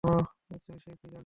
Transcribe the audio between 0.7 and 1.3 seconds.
সে এক জালিম।